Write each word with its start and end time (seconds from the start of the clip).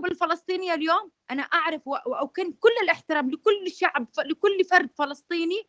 الشعوب 0.00 0.06
الفلسطينية 0.06 0.74
اليوم؟ 0.74 1.10
أنا 1.30 1.42
أعرف 1.42 1.86
وأكن 1.86 2.52
كل 2.52 2.70
الاحترام 2.82 3.30
لكل 3.30 3.70
شعب 3.72 4.06
لكل 4.18 4.64
فرد 4.64 4.90
فلسطيني 4.94 5.68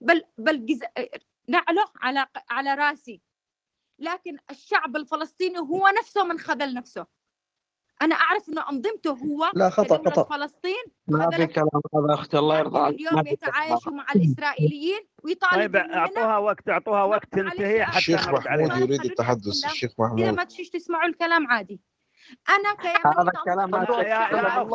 بل 0.00 0.24
بل 0.38 0.66
جز... 0.66 0.80
نعله 1.48 1.84
على 1.96 2.26
على 2.50 2.74
رأسي. 2.74 3.20
لكن 3.98 4.36
الشعب 4.50 4.96
الفلسطيني 4.96 5.58
هو 5.58 5.88
نفسه 5.98 6.24
من 6.24 6.38
خذل 6.38 6.74
نفسه. 6.74 7.06
أنا 8.02 8.14
أعرف 8.14 8.48
إنه 8.48 8.70
أنظمته 8.70 9.10
هو 9.10 9.50
لا 9.54 9.70
خطأ 9.70 10.10
خطأ. 10.10 10.36
فلسطين 10.36 10.84
ما 11.06 11.30
في 11.30 11.46
كلام 11.46 11.68
هذا 11.94 12.14
أختي 12.14 12.38
الله 12.38 12.58
يرضى. 12.58 12.78
عليك 12.78 13.00
اليوم 13.00 13.26
يتعايشوا 13.26 13.92
مع 13.92 14.06
الإسرائيليين 14.16 15.00
ويطالبوا 15.24 15.80
طيب 15.80 15.90
أعطوها 15.90 16.38
وقت 16.38 16.68
أعطوها 16.68 17.04
وقت 17.04 17.32
تنتهي 17.32 17.84
حتى 17.84 17.98
الشيخ 17.98 18.28
محمود 18.28 18.80
يريد 18.80 19.04
التحدث. 19.04 19.64
الشيخ 19.64 19.92
محمود. 19.98 20.20
إذا 20.20 20.30
ما 20.30 20.44
تشيش 20.44 20.70
تسمعوا 20.70 21.08
الكلام 21.08 21.46
عادي. 21.46 21.80
أنا 22.48 22.76
هذا 23.06 23.30
الكلام 23.36 23.74
يا, 23.74 24.08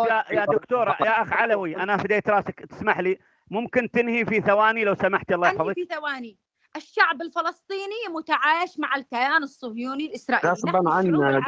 يا, 0.09 0.25
يا 0.31 0.45
دكتورة 0.45 0.97
يا 1.01 1.21
أخ 1.21 1.33
علوي 1.33 1.77
أنا 1.77 1.97
فديت 1.97 2.29
راسك. 2.29 2.65
تسمح 2.65 2.99
لي؟ 2.99 3.19
ممكن 3.51 3.91
تنهي 3.91 4.25
في 4.25 4.41
ثواني 4.41 4.83
لو 4.83 4.95
سمحت. 4.95 5.31
الله 5.31 5.47
يحفظك. 5.47 5.73
في 5.73 5.85
ثواني. 5.85 6.37
الشعب 6.75 7.21
الفلسطيني 7.21 8.07
متعايش 8.09 8.79
مع 8.79 8.95
الكيان 8.95 9.43
الصهيوني 9.43 10.05
الإسرائيلي. 10.05 10.51
غصبا 10.51 10.93
عنا 10.93 11.39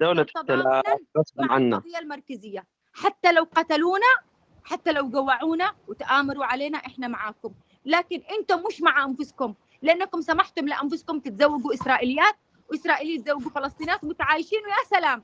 دولة 0.00 0.26
دولة 0.48 0.82
غصبا 1.18 1.52
عنا. 1.52 1.82
المركزية. 1.98 2.64
حتى 2.94 3.32
لو 3.32 3.48
قتلونا 3.54 4.12
حتى 4.64 4.92
لو 4.92 5.10
قوعونا 5.14 5.72
وتآمروا 5.88 6.44
علينا 6.44 6.78
إحنا 6.78 7.08
معاكم. 7.08 7.54
لكن 7.84 8.22
أنتم 8.38 8.62
مش 8.68 8.82
مع 8.82 9.04
أنفسكم. 9.04 9.54
لأنكم 9.82 10.20
سمحتم 10.20 10.68
لأنفسكم 10.68 11.20
تتزوجوا 11.20 11.74
إسرائيليات 11.74 12.34
وإسرائيلي 12.70 13.14
يتزوجوا 13.14 13.50
فلسطينيات 13.50 14.04
متعايشين 14.04 14.58
ويا 14.58 15.00
سلام. 15.00 15.22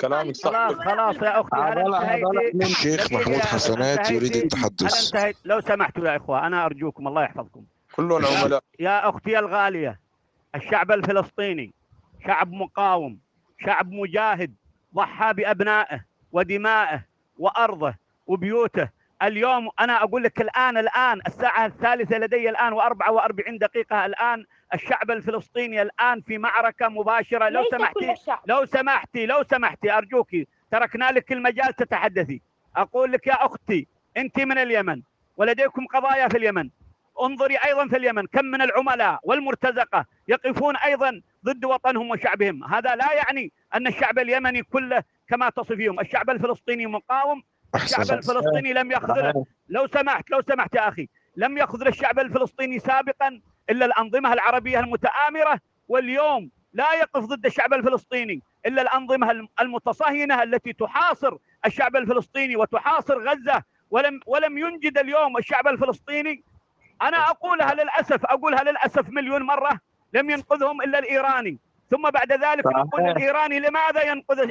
كلام 0.00 0.32
خلاص 0.44 0.74
خلاص 0.74 1.16
يا 1.16 1.40
أختي 1.40 1.56
أنا 1.56 2.20
الشيخ 2.62 3.12
محمود 3.12 3.38
حسنات 3.38 4.10
يريد 4.10 4.36
التحدث. 4.36 5.14
لو 5.44 5.60
سمحتوا 5.60 6.08
يا 6.08 6.16
إخوة 6.16 6.46
أنا 6.46 6.64
أرجوكم 6.64 7.08
الله 7.08 7.22
يحفظكم. 7.22 7.64
كلنا 7.92 8.28
عملاء 8.28 8.64
يا 8.80 9.08
أختي 9.08 9.38
الغالية 9.38 10.00
الشعب 10.54 10.92
الفلسطيني 10.92 11.72
شعب 12.26 12.52
مقاوم 12.52 13.18
شعب 13.64 13.92
مجاهد 13.92 14.54
ضحى 14.94 15.32
بأبنائه 15.32 16.04
ودمائه 16.32 17.04
وأرضه 17.38 17.94
وبيوته. 18.26 18.88
اليوم 19.22 19.68
أنا 19.80 20.02
أقول 20.02 20.22
لك 20.22 20.40
الآن 20.40 20.78
الآن 20.78 21.20
الساعة 21.26 21.66
الثالثة 21.66 22.18
لدي 22.18 22.50
الآن 22.50 22.80
و44 22.80 23.58
دقيقة 23.60 24.06
الآن 24.06 24.44
الشعب 24.74 25.10
الفلسطيني 25.10 25.82
الآن 25.82 26.20
في 26.20 26.38
معركة 26.38 26.88
مباشرة. 26.88 27.48
لو 27.48 27.64
سمحتي 27.70 28.14
لو 28.46 28.64
سمحتي 28.64 29.26
لو 29.26 29.42
سمحتي 29.42 29.92
أرجوك 29.92 30.28
تركنا 30.70 31.10
لك 31.10 31.32
المجال 31.32 31.76
تتحدثي. 31.76 32.40
أقول 32.76 33.12
لك 33.12 33.26
يا 33.26 33.46
أختي 33.46 33.86
أنت 34.16 34.40
من 34.40 34.58
اليمن 34.58 35.02
ولديكم 35.36 35.86
قضايا 35.86 36.28
في 36.28 36.36
اليمن. 36.36 36.70
انظري 37.20 37.56
أيضا 37.56 37.88
في 37.88 37.96
اليمن 37.96 38.26
كم 38.26 38.44
من 38.44 38.62
العملاء 38.62 39.20
والمرتزقة 39.22 40.04
يقفون 40.28 40.76
أيضا 40.76 41.20
ضد 41.44 41.64
وطنهم 41.64 42.10
وشعبهم. 42.10 42.64
هذا 42.64 42.96
لا 42.96 43.12
يعني 43.12 43.52
أن 43.74 43.86
الشعب 43.86 44.18
اليمني 44.18 44.62
كله 44.62 45.02
كما 45.28 45.50
تصفيهم 45.50 46.00
الشعب 46.00 46.30
الفلسطيني 46.30 46.86
مقاوم 46.86 47.42
الشعب 47.74 48.00
الفلسطيني 48.00 48.72
لم 48.72 48.92
يخذل 48.92 49.44
لو 49.68 49.86
سمحت 49.86 50.30
لو 50.30 50.40
سمحت 50.40 50.74
يا 50.74 50.88
أخي 50.88 51.08
لم 51.36 51.58
يخذل 51.58 51.88
الشعب 51.88 52.18
الفلسطيني 52.18 52.78
سابقا 52.78 53.40
إلا 53.70 53.86
الأنظمة 53.86 54.32
العربية 54.32 54.80
المتآمرة 54.80 55.60
واليوم 55.88 56.50
لا 56.72 56.94
يقف 56.94 57.24
ضد 57.24 57.46
الشعب 57.46 57.74
الفلسطيني 57.74 58.42
إلا 58.66 58.82
الأنظمة 58.82 59.48
المتصهينة 59.60 60.42
التي 60.42 60.72
تحاصر 60.72 61.36
الشعب 61.66 61.96
الفلسطيني 61.96 62.56
وتحاصر 62.56 63.18
غزة 63.18 63.62
ولم 63.90 64.20
ولم 64.26 64.58
ينجد 64.58 64.98
اليوم 64.98 65.36
الشعب 65.36 65.68
الفلسطيني. 65.68 66.44
أنا 67.02 67.30
أقولها 67.30 67.74
للأسف 67.74 68.24
أقولها 68.24 68.62
للأسف 68.64 69.10
مليون 69.10 69.42
مرة 69.42 69.80
لم 70.12 70.30
ينقذهم 70.30 70.82
إلا 70.82 70.98
الإيراني. 70.98 71.58
ثم 71.90 72.10
بعد 72.10 72.32
ذلك 72.32 72.66
نقول 72.66 73.08
الإيراني 73.10 73.60
لماذا 73.60 74.02
ينقذ 74.04 74.48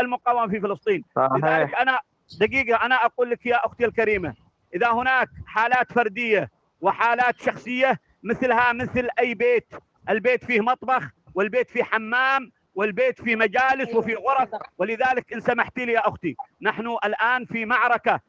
المقاومة 0.00 0.48
في 0.48 0.60
فلسطين؟ 0.60 1.04
لذلك 1.36 1.74
أنا 1.74 2.00
دقيقة 2.40 2.86
أنا 2.86 3.04
أقول 3.04 3.30
لك 3.30 3.46
يا 3.46 3.66
أختي 3.66 3.84
الكريمة 3.84 4.34
إذا 4.74 4.90
هناك 4.90 5.28
حالات 5.46 5.92
فردية 5.92 6.50
وحالات 6.80 7.40
شخصية 7.40 8.00
مثلها 8.22 8.72
مثل 8.72 9.08
أي 9.18 9.34
بيت. 9.34 9.72
البيت 10.08 10.44
فيه 10.44 10.60
مطبخ 10.60 11.10
والبيت 11.34 11.70
فيه 11.70 11.82
حمام 11.82 12.52
والبيت 12.74 13.22
فيه 13.22 13.36
مجالس 13.36 13.94
وفي 13.94 14.14
غرف. 14.14 14.48
ولذلك 14.78 15.32
إن 15.32 15.40
سمحت 15.40 15.78
لي 15.78 15.92
يا 15.92 16.08
أختي 16.08 16.36
نحن 16.62 16.96
الآن 17.04 17.44
في 17.44 17.64
معركة. 17.64 18.20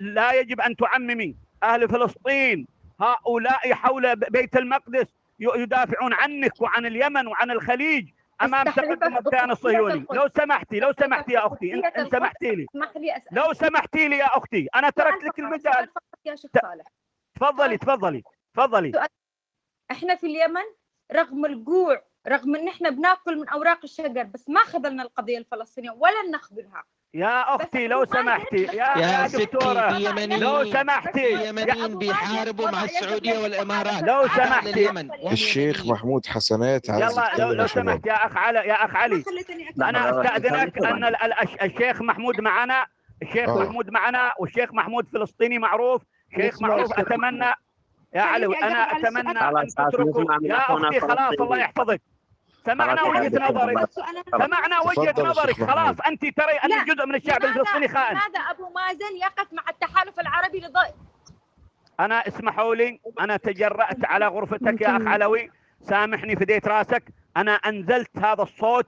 لا 0.00 0.32
يجب 0.32 0.60
أن 0.60 0.76
تعممي. 0.76 1.36
أهل 1.62 1.88
فلسطين 1.88 2.66
هؤلاء 3.00 3.72
حول 3.74 4.16
بيت 4.16 4.56
المقدس 4.56 5.06
يدافعون 5.40 6.12
عنك 6.12 6.60
وعن 6.60 6.86
اليمن 6.86 7.26
وعن 7.26 7.50
الخليج 7.50 8.10
أمام 8.42 8.64
تقدم 8.64 9.16
الكيان 9.16 9.50
الصهيوني. 9.50 10.06
لو 10.12 10.28
سمحتي 10.28 10.80
لو 10.80 10.92
سمحتي 10.92 11.32
يا 11.32 11.46
أختي 11.46 11.74
ان 11.74 12.10
سمحتي 12.10 12.54
لي. 12.54 12.66
لو 13.32 13.52
سمحتي 13.52 14.08
لي 14.08 14.18
يا 14.18 14.36
أختي 14.36 14.68
أنا 14.74 14.90
تركت 14.90 15.24
لك 15.24 15.38
المجال. 15.38 15.88
يا 16.24 16.36
شيخ 16.36 16.50
صالح. 16.62 16.84
تفضلي 17.34 17.78
تفضلي 17.78 18.22
تفضلي. 18.54 19.08
إحنا 19.90 20.14
في 20.14 20.26
اليمن 20.26 20.64
رغم 21.14 21.44
الجوع 21.44 22.02
رغم 22.28 22.56
إن 22.56 22.68
إحنا 22.68 22.90
بناكل 22.90 23.38
من 23.38 23.48
أوراق 23.48 23.78
الشجر 23.84 24.22
بس 24.22 24.48
ما 24.48 24.60
خذلنا 24.60 25.02
القضية 25.02 25.38
الفلسطينية 25.38 25.90
ولن 25.90 26.30
نخذلها 26.34 26.84
يا 27.14 27.54
أختي 27.56 27.86
لو 27.86 28.04
سمحتي 28.04 28.56
يا, 28.62 28.98
يا 28.98 29.26
دكتورة 29.26 29.98
لو 30.38 30.64
سمحتي 30.72 31.34
اليمنيين 31.34 31.98
بيحاربوا 31.98 32.70
مع 32.70 32.84
السعودية 32.84 33.38
والإمارات. 33.38 34.02
لو 34.02 34.26
سمحتي. 34.28 34.90
الشيخ 35.32 35.86
محمود 35.86 36.26
حسنات 36.26 36.88
يلا 36.88 37.32
لو, 37.38 37.52
لو 37.52 37.66
سمحت 37.66 38.06
يا 38.06 38.26
أخ 38.26 38.36
علي 38.36 38.58
يا 38.58 38.84
أخ 38.84 38.96
علي. 38.96 39.24
أنا 39.82 40.10
أستأذنك 40.10 40.78
أن 40.78 41.14
الشيخ 41.62 42.02
محمود 42.02 42.40
معنا 42.40 42.86
الشيخ 43.22 43.48
آه. 43.48 43.58
محمود 43.62 43.90
معنا 43.90 44.32
والشيخ 44.38 44.72
محمود 44.72 45.08
فلسطيني 45.08 45.58
معروف. 45.58 46.02
شيخ 46.36 46.62
معروف 46.62 46.98
أتمنى 46.98 47.54
يا 48.14 48.22
علوي 48.22 48.56
أنا 48.56 48.78
أتمنى 48.78 49.40
أن 49.40 49.66
تتركوا. 49.66 50.24
يا 50.42 50.56
أختي 50.56 51.00
خلاص 51.00 51.40
الله 51.40 51.58
يحفظك. 51.58 52.00
سمعنا 52.64 53.02
وجهة 53.02 53.50
نظرك. 53.50 53.90
سمعنا 54.30 54.80
وجهة 54.80 55.14
نظرك. 55.18 55.54
خلاص 55.54 55.96
أنت 56.06 56.20
ترى 56.20 56.52
ان 56.52 56.84
جزء 56.84 57.06
من 57.06 57.14
الشعب 57.14 57.44
الفلسطيني 57.44 57.88
خائن 57.88 58.16
لماذا 58.16 58.40
أبو 58.50 58.68
مازن 58.68 59.16
يقف 59.16 59.52
مع 59.52 59.62
التحالف 59.68 60.20
العربي 60.20 60.58
لضد 60.58 60.94
أنا 62.00 62.28
اسمحوا 62.28 62.74
لي 62.74 63.00
أنا 63.20 63.36
تجرأت 63.36 64.04
على 64.04 64.26
غرفتك 64.26 64.80
يا 64.80 64.96
أخ 64.96 65.02
علوي. 65.02 65.50
سامحني 65.82 66.36
فديت 66.36 66.68
راسك. 66.68 67.04
أنا 67.36 67.52
أنزلت 67.52 68.18
هذا 68.18 68.42
الصوت. 68.42 68.86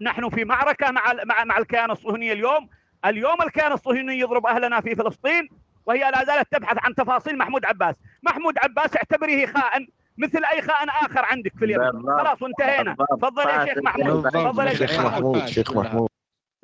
نحن 0.00 0.28
في 0.28 0.44
معركة 0.44 0.90
مع 0.90 1.12
مع 1.24 1.44
مع 1.44 1.58
الكيان 1.58 1.90
الصهيوني 1.90 2.32
اليوم. 2.32 2.68
اليوم 3.04 3.42
الكيان 3.42 3.72
الصهيوني 3.72 4.18
يضرب 4.18 4.46
أهلنا 4.46 4.80
في 4.80 4.94
فلسطين. 4.94 5.48
وهي 5.86 6.00
لا 6.00 6.24
زالت 6.24 6.52
تبحث 6.52 6.76
عن 6.80 6.94
تفاصيل 6.94 7.38
محمود 7.38 7.64
عباس. 7.64 7.94
محمود 8.22 8.54
عباس 8.58 8.96
اعتبره 8.96 9.46
خائن 9.46 9.88
مثل 10.18 10.44
أي 10.44 10.62
خائن 10.62 10.88
آخر 10.88 11.24
عندك 11.24 11.52
في 11.58 11.64
اليمن. 11.64 12.02
خلاص 12.18 12.42
وانتهينا 12.42 12.96
تفضل 13.10 13.48
يا 13.48 13.64
شيخ 13.64 13.78
محمود. 13.78 14.30
تفضل 14.30 14.66
يا 14.66 14.74
شيخ 14.74 15.00
محمود. 15.00 15.46
شيخ 15.46 15.72
محمود. 15.72 16.08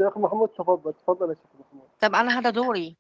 شيخ 0.02 0.18
محمود 0.18 0.48
تفضل 0.48 0.92
تفضل 0.92 1.30
يا 1.30 1.34
شيخ 1.34 1.60
محمود. 1.60 1.88
طب 2.00 2.14
أنا 2.14 2.38
هذا 2.38 2.50
دوري. 2.50 2.96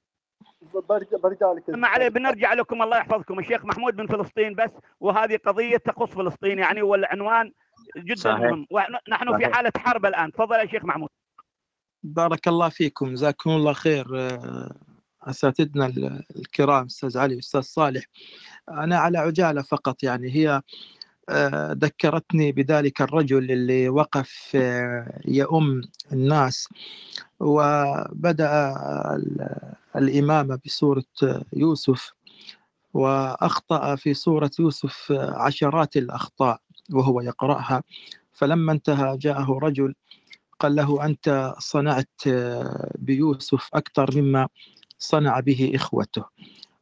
برجع 0.88 1.16
برجع 1.22 1.52
لك. 1.52 1.70
ما 1.70 1.88
عليه 1.88 2.08
بنرجع 2.08 2.52
لكم 2.52 2.82
الله 2.82 2.96
يحفظكم. 2.96 3.38
الشيخ 3.38 3.64
محمود 3.64 4.00
من 4.00 4.06
فلسطين 4.06 4.54
بس 4.54 4.76
وهذه 5.00 5.36
قضية 5.36 5.76
تخص 5.76 6.08
فلسطين 6.08 6.58
يعني 6.58 6.82
والعنوان 6.82 7.52
جدا. 7.96 8.34
مهم 8.34 8.66
ونحن 8.70 9.38
في 9.38 9.54
حالة 9.54 9.72
حرب 9.76 10.06
الآن. 10.06 10.32
تفضل 10.32 10.56
يا 10.56 10.66
شيخ 10.66 10.84
محمود. 10.84 11.08
بارك 12.02 12.48
الله 12.48 12.68
فيكم 12.68 13.12
جزاكم 13.12 13.50
الله 13.50 13.72
خير. 13.72 14.06
أساتذتنا 15.26 15.86
الكرام 16.36 16.86
أستاذ 16.86 17.18
علي 17.18 17.36
وأستاذ 17.36 17.60
صالح. 17.60 18.04
أنا 18.68 18.98
على 18.98 19.18
عجالة 19.18 19.62
فقط 19.62 20.02
يعني 20.02 20.30
هي 20.34 20.62
آه، 21.28 21.72
ذكرتني 21.72 22.52
بذلك 22.52 23.02
الرجل 23.02 23.52
اللي 23.52 23.88
وقف 23.88 24.52
آه، 24.54 25.20
يؤم 25.24 25.82
الناس 26.12 26.68
وبدأ 27.40 28.76
الإمامة 29.96 30.58
بسوره 30.64 31.04
يوسف 31.52 32.12
وأخطأ 32.94 33.96
في 33.96 34.14
سوره 34.14 34.50
يوسف 34.58 35.12
عشرات 35.12 35.96
الأخطاء 35.96 36.60
وهو 36.92 37.20
يقرأها. 37.20 37.82
فلما 38.32 38.72
انتهى 38.72 39.16
جاءه 39.18 39.58
رجل 39.62 39.94
قال 40.60 40.74
له 40.74 41.04
أنت 41.04 41.54
صنعت 41.58 42.10
آه، 42.26 42.90
بيوسف 42.98 43.68
أكثر 43.74 44.20
مما 44.20 44.48
صنع 44.98 45.40
به 45.40 45.72
إخوته. 45.74 46.24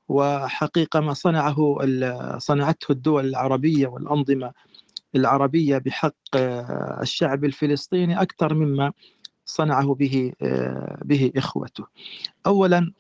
وحقيقة 0.09 1.01
ما 1.01 1.15
صنعه 1.15 1.79
صنعته 2.39 2.93
الدول 2.93 3.27
العربية 3.27 3.87
والأنظمة 3.87 4.53
العربية 5.15 5.79
بحق 5.79 6.15
الشعب 7.03 7.45
الفلسطيني 7.45 8.23
أكثر 8.23 8.55
مما 8.55 8.93
صنعه 9.47 9.95
به 9.95 10.33
به 11.05 11.33
إخوته. 11.37 11.85
أولا 12.47 12.93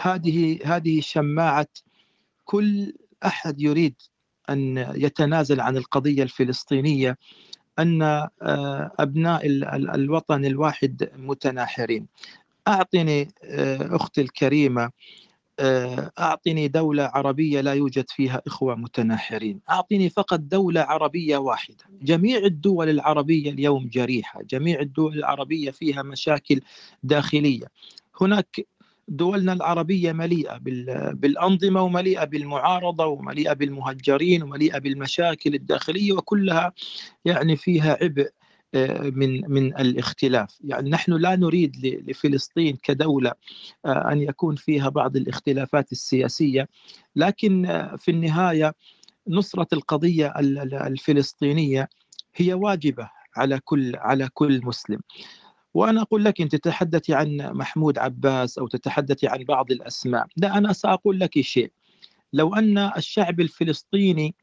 هذه 0.00 0.58
هذه 0.64 1.00
شماعة 1.00 1.66
كل 2.44 2.92
أحد 3.26 3.60
يريد 3.60 3.94
أن 4.50 4.76
يتنازل 4.94 5.60
عن 5.60 5.76
القضية 5.76 6.22
الفلسطينية 6.22 7.18
أن 7.78 8.02
آه، 8.02 8.28
أبناء 8.98 9.46
الوطن 9.94 10.44
الواحد 10.44 11.10
متناحرين. 11.16 12.06
أعطني 12.68 13.28
آه، 13.44 13.96
أختي 13.96 14.20
الكريمة 14.20 14.90
آه، 15.60 16.10
أعطني 16.18 16.68
دولة 16.68 17.04
عربية 17.14 17.60
لا 17.60 17.72
يوجد 17.74 18.04
فيها 18.10 18.42
إخوة 18.46 18.74
متناحرين. 18.74 19.60
أعطني 19.70 20.10
فقط 20.10 20.40
دولة 20.40 20.80
عربية 20.80 21.36
واحدة. 21.36 21.84
جميع 22.02 22.38
الدول 22.38 22.88
العربية 22.88 23.50
اليوم 23.50 23.88
جريحة. 23.88 24.42
جميع 24.42 24.80
الدول 24.80 25.18
العربية 25.18 25.70
فيها 25.70 26.02
مشاكل 26.02 26.60
داخلية. 27.02 27.66
هناك 28.20 28.66
دولنا 29.08 29.52
العربية 29.52 30.12
مليئة 30.12 30.58
بالأنظمة 31.12 31.82
ومليئة 31.82 32.24
بالمعارضة 32.24 33.06
ومليئة 33.06 33.52
بالمهجرين 33.52 34.42
ومليئة 34.42 34.78
بالمشاكل 34.78 35.54
الداخلية 35.54 36.12
وكلها 36.12 36.72
يعني 37.24 37.56
فيها 37.56 37.98
عبء 38.02 38.30
من 38.74 39.50
من 39.50 39.66
الاختلاف. 39.78 40.58
يعني 40.64 40.90
نحن 40.90 41.12
لا 41.12 41.36
نريد 41.36 41.76
لفلسطين 42.06 42.76
كدولة 42.82 43.32
آه، 43.84 44.12
أن 44.12 44.22
يكون 44.22 44.56
فيها 44.56 44.88
بعض 44.88 45.16
الاختلافات 45.16 45.92
السياسية 45.92 46.68
لكن 47.16 47.66
آه، 47.66 47.96
في 47.96 48.10
النهاية 48.10 48.74
نصرة 49.28 49.66
القضية 49.72 50.32
الفلسطينية 50.86 51.88
هي 52.34 52.54
واجبة 52.54 53.10
على 53.36 53.60
كل 53.60 53.96
على 53.96 54.28
كل 54.34 54.60
مسلم. 54.64 55.00
وأنا 55.74 56.02
أقول 56.02 56.24
لك 56.24 56.40
أنت 56.40 56.56
تتحدثي 56.56 57.14
عن 57.14 57.36
محمود 57.36 57.98
عباس 57.98 58.58
أو 58.58 58.66
تتحدثي 58.66 59.26
عن 59.28 59.44
بعض 59.44 59.70
الأسماء 59.70 60.26
لا 60.36 60.58
أنا 60.58 60.72
سأقول 60.72 61.20
لك 61.20 61.40
شيء. 61.40 61.72
لو 62.32 62.54
أن 62.54 62.78
الشعب 62.78 63.40
الفلسطيني 63.40 64.34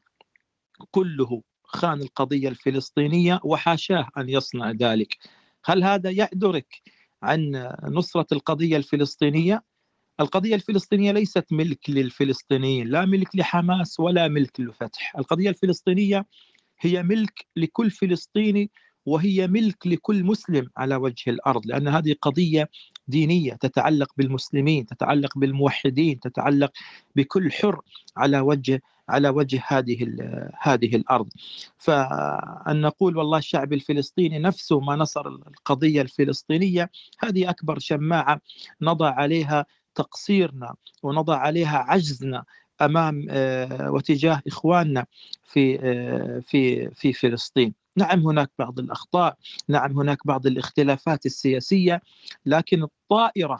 كله 0.90 1.42
خان 1.66 2.02
القضية 2.02 2.48
الفلسطينية 2.48 3.40
وحاشاه 3.44 4.08
أن 4.18 4.28
يصنع 4.28 4.70
ذلك 4.70 5.16
هل 5.64 5.84
هذا 5.84 6.10
يعذرك 6.10 6.82
عن 7.22 7.70
نصرة 7.82 8.26
القضية 8.32 8.76
الفلسطينية؟ 8.76 9.62
القضية 10.20 10.54
الفلسطينية 10.54 11.12
ليست 11.12 11.46
ملك 11.50 11.90
للفلسطينيين 11.90 12.88
لا 12.88 13.04
ملك 13.04 13.36
لحماس 13.36 14.00
ولا 14.00 14.28
ملك 14.28 14.60
لفتح 14.60 15.16
القضية 15.18 15.50
الفلسطينية 15.50 16.26
هي 16.80 17.02
ملك 17.02 17.46
لكل 17.56 17.90
فلسطيني 17.90 18.70
وهي 19.06 19.46
ملك 19.46 19.86
لكل 19.86 20.24
مسلم 20.24 20.70
على 20.76 20.96
وجه 20.96 21.30
الأرض 21.30 21.66
لأن 21.66 21.88
هذه 21.88 22.14
قضية 22.22 22.68
دينية 23.08 23.52
تتعلق 23.52 24.12
بالمسلمين 24.16 24.86
تتعلق 24.86 25.38
بالموحدين 25.38 26.20
تتعلق 26.20 26.72
بكل 27.16 27.52
حر 27.52 27.80
على 28.16 28.40
وجه 28.40 28.82
على 29.08 29.28
وجه 29.28 29.62
هذه 29.66 30.06
هذه 30.60 30.96
الأرض. 30.96 31.28
فأن 31.78 32.80
نقول 32.80 33.16
والله 33.16 33.38
الشعب 33.38 33.72
الفلسطيني 33.72 34.38
نفسه 34.38 34.80
ما 34.80 34.96
نصر 34.96 35.28
القضية 35.28 36.02
الفلسطينية 36.02 36.90
هذه 37.18 37.50
أكبر 37.50 37.78
شماعة 37.78 38.40
نضع 38.82 39.10
عليها 39.14 39.66
تقصيرنا 39.94 40.74
ونضع 41.02 41.36
عليها 41.36 41.78
عجزنا 41.78 42.44
أمام 42.82 43.26
آه، 43.30 43.90
وتجاه 43.90 44.42
إخواننا 44.46 45.06
في 45.44 45.78
آه، 45.82 46.40
في 46.46 46.90
في 46.94 47.12
فلسطين. 47.12 47.74
نعم 47.96 48.26
هناك 48.28 48.50
بعض 48.58 48.78
الأخطاء 48.78 49.36
نعم 49.68 49.98
هناك 49.98 50.26
بعض 50.26 50.46
الاختلافات 50.46 51.26
السياسية 51.26 52.02
لكن 52.46 52.82
الطائرة 52.82 53.58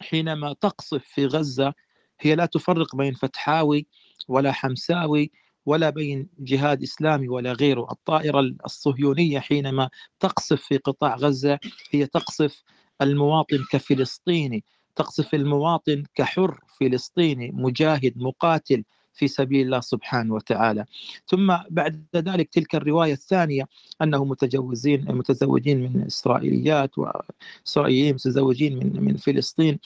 حينما 0.00 0.52
تقصف 0.60 1.04
في 1.04 1.26
غزة 1.26 1.74
هي 2.20 2.34
لا 2.34 2.46
تفرق 2.46 2.96
بين 2.96 3.14
فتحاوي 3.14 3.86
ولا 4.28 4.52
حمساوي 4.52 5.30
ولا 5.66 5.90
بين 5.90 6.28
جهاد 6.38 6.82
إسلامي 6.82 7.28
ولا 7.28 7.52
غيره، 7.52 7.86
الطائرة 7.92 8.40
الصهيونية 8.64 9.38
حينما 9.40 9.90
تقصف 10.20 10.62
في 10.62 10.76
قطاع 10.78 11.16
غزة 11.16 11.58
هي 11.90 12.06
تقصف 12.06 12.62
المواطن 13.02 13.64
كفلسطيني، 13.72 14.64
تقصف 14.98 15.34
المواطن 15.34 16.04
كحر 16.14 16.60
فلسطيني 16.80 17.50
مجاهد 17.54 18.12
مقاتل 18.16 18.84
في 19.18 19.28
سبيل 19.28 19.66
الله 19.66 19.80
سبحانه 19.80 20.34
وتعالى. 20.34 20.84
ثم 21.26 21.56
بعد 21.70 22.04
ذلك 22.16 22.48
تلك 22.48 22.74
الرواية 22.74 23.12
الثانية 23.12 23.68
أنه 24.02 24.24
متجوزين 24.24 25.04
متزوجين 25.08 25.78
من 25.80 26.04
إسرائيليات 26.06 26.90
وإسرائيليين 26.98 28.14
متزوجين 28.14 28.78
من 28.78 29.04
من 29.04 29.16
فلسطين 29.16 29.78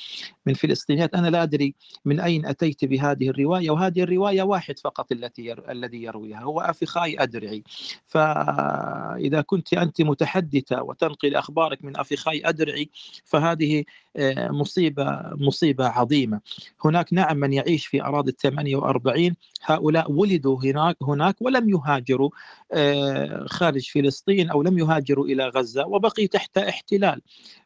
من 0.47 0.55
فلسطينيات. 0.55 1.14
أنا 1.14 1.29
لا 1.31 1.43
أدري 1.43 1.75
من 2.05 2.20
أين 2.20 2.47
أتيت 2.47 2.85
بهذه 2.85 3.29
الرواية 3.29 3.70
وهذه 3.70 4.03
الرواية 4.03 4.43
واحد 4.43 4.79
فقط 4.79 5.12
التي 5.12 5.43
ير... 5.44 5.70
الذي 5.70 6.03
يرويها 6.03 6.41
هو 6.41 6.61
أفخاي 6.61 7.23
أدرعي. 7.23 7.62
فإذا 8.05 9.41
كنت 9.41 9.75
أنت 9.75 10.03
متحدثة 10.03 10.82
وتنقل 10.82 11.35
أخبارك 11.37 11.85
من 11.85 11.97
أفخاي 11.97 12.49
أدرعي 12.49 12.91
فهذه 13.25 13.85
آه، 14.17 14.49
مصيبة 14.49 15.20
مصيبة 15.35 15.87
عظيمة. 15.88 16.41
هناك 16.85 17.12
نعم 17.12 17.37
من 17.37 17.53
يعيش 17.53 17.87
في 17.87 18.03
أراضي 18.03 18.31
ال 18.31 18.37
48 18.37 19.35
هؤلاء 19.64 20.12
ولدوا 20.12 20.59
هناك 20.64 20.97
هناك 21.03 21.37
ولم 21.43 21.69
يهاجروا 21.70 22.31
آه، 22.73 23.44
خارج 23.49 23.91
فلسطين 23.91 24.50
أو 24.50 24.62
لم 24.62 24.79
يهاجروا 24.79 25.26
إلى 25.26 25.49
غزة 25.49 25.87
وبقي 25.87 26.26
تحت 26.26 26.59
احتلال. 26.59 27.20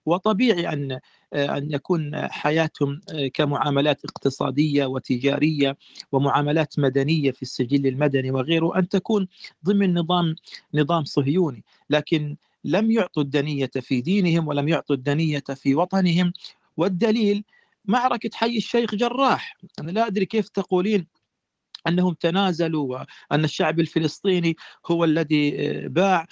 وطبيعي 0.06 0.68
أن 0.72 0.92
آه، 1.32 1.58
أن 1.58 1.72
يكون 1.72 2.16
حياتهم 2.28 3.00
كمعاملات 3.34 4.04
اقتصادية 4.04 4.86
وتجارية 4.86 5.76
ومعاملات 6.12 6.78
مدنية 6.78 7.30
في 7.30 7.42
السجل 7.42 7.86
المدني 7.86 8.30
وغيره 8.30 8.78
أن 8.78 8.88
تكون 8.88 9.28
ضمن 9.64 9.94
نظام 9.98 10.34
نظام 10.74 11.04
صهيوني. 11.04 11.64
لكن 11.90 12.36
لم 12.66 12.90
يعطوا 12.90 13.22
الدنية 13.22 13.70
في 13.80 14.00
دينهم 14.00 14.48
ولم 14.48 14.68
يعطوا 14.68 14.96
الدنية 14.96 15.44
في 15.54 15.74
وطنهم. 15.74 16.32
والدليل 16.76 17.44
معركة 17.84 18.30
حي 18.34 18.56
الشيخ 18.56 18.94
جراح. 18.94 19.56
أنا 19.80 19.90
لا 19.90 20.06
أدري 20.06 20.26
كيف 20.26 20.48
تقولين 20.48 21.06
أنهم 21.88 22.14
تنازلوا 22.14 22.98
وأن 23.30 23.44
الشعب 23.44 23.80
الفلسطيني 23.80 24.56
هو 24.86 25.04
الذي 25.04 25.56
آه، 25.58 25.86
باع 25.86 26.26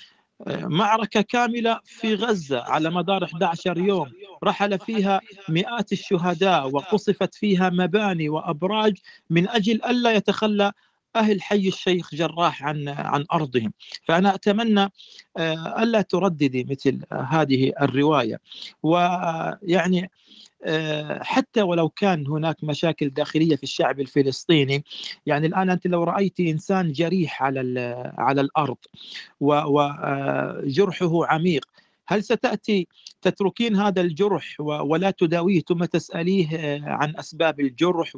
آه، 0.46 0.66
معركة 0.66 1.20
كاملة 1.20 1.80
في 1.84 2.14
غزة 2.14 2.60
على 2.62 2.90
مدار 2.90 3.24
11 3.24 3.78
يوم. 3.78 4.10
رحل 4.44 4.78
فيها 4.78 5.20
مئات 5.48 5.92
الشهداء 5.92 6.70
وقصفت 6.70 7.34
فيها 7.34 7.70
مباني 7.70 8.28
وأبراج 8.28 8.96
من 9.30 9.48
أجل 9.48 9.84
ألا 9.84 10.12
يتخلى 10.12 10.72
أهل 11.16 11.42
حي 11.42 11.68
الشيخ 11.68 12.14
جراح 12.14 12.64
عن 12.64 12.88
عن 12.88 13.24
أرضهم. 13.32 13.72
فأنا 14.02 14.34
أتمنى 14.34 14.92
آه، 15.36 15.82
ألا 15.82 16.02
ترددي 16.02 16.66
مثل 16.70 17.00
هذه 17.12 17.72
الرواية. 17.82 18.40
ويعني 18.82 20.10
آه، 20.64 21.22
حتى 21.22 21.62
ولو 21.62 21.88
كان 21.88 22.26
هناك 22.26 22.64
مشاكل 22.64 23.10
داخلية 23.10 23.56
في 23.56 23.62
الشعب 23.62 24.00
الفلسطيني 24.00 24.84
يعني 25.26 25.46
الآن 25.46 25.70
أنت 25.70 25.86
لو 25.86 26.04
رأيت 26.04 26.40
إنسان 26.40 26.92
جريح 26.92 27.42
على 27.42 27.60
على 28.18 28.40
الأرض 28.40 28.76
وجرحه 29.40 31.06
آه، 31.06 31.26
عميق 31.26 31.66
هل 32.06 32.24
ستأتي 32.24 32.88
تتركين 33.22 33.76
هذا 33.76 34.00
الجرح 34.00 34.60
ولا 34.60 35.10
تداويه؟ 35.10 35.60
ثم 35.60 35.84
تسأليه 35.84 36.56
آه، 36.56 36.80
عن 36.84 37.16
أسباب 37.16 37.60
الجرح 37.60 38.12